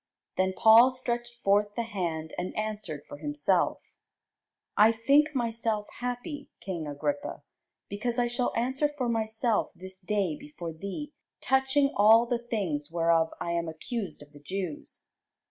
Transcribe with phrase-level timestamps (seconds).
[0.35, 3.81] Then Paul stretched forth the hand, and answered for himself:
[4.75, 7.43] I think myself happy, king Agrippa,
[7.87, 13.29] because I shall answer for myself this day before thee touching all the things whereof
[13.39, 15.03] I am accused of the Jews.